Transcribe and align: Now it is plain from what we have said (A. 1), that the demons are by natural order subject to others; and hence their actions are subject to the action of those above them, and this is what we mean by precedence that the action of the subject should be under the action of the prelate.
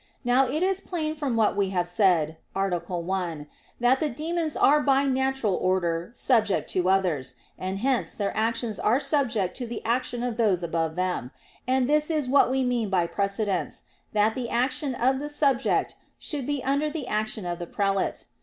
Now 0.25 0.47
it 0.49 0.63
is 0.63 0.81
plain 0.81 1.13
from 1.13 1.35
what 1.35 1.55
we 1.55 1.69
have 1.69 1.87
said 1.87 2.37
(A. 2.55 2.69
1), 2.97 3.47
that 3.79 3.99
the 3.99 4.09
demons 4.09 4.57
are 4.57 4.81
by 4.81 5.03
natural 5.05 5.53
order 5.53 6.09
subject 6.15 6.71
to 6.71 6.89
others; 6.89 7.35
and 7.55 7.77
hence 7.77 8.15
their 8.15 8.35
actions 8.35 8.79
are 8.79 8.99
subject 8.99 9.55
to 9.57 9.67
the 9.67 9.85
action 9.85 10.23
of 10.23 10.37
those 10.37 10.63
above 10.63 10.95
them, 10.95 11.29
and 11.67 11.87
this 11.87 12.09
is 12.09 12.27
what 12.27 12.49
we 12.49 12.63
mean 12.63 12.89
by 12.89 13.05
precedence 13.05 13.83
that 14.11 14.33
the 14.33 14.49
action 14.49 14.95
of 14.95 15.19
the 15.19 15.29
subject 15.29 15.93
should 16.17 16.47
be 16.47 16.63
under 16.63 16.89
the 16.89 17.07
action 17.07 17.45
of 17.45 17.59
the 17.59 17.67
prelate. 17.67 18.25